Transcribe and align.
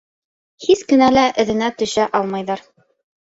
Һис 0.63 0.81
кенә 0.91 1.09
лә 1.17 1.25
эҙенә 1.45 1.69
төшә 1.81 2.07
алмайҙар. 2.21 2.65